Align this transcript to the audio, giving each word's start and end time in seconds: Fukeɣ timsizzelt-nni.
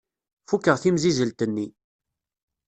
Fukeɣ 0.49 0.77
timsizzelt-nni. 0.81 1.67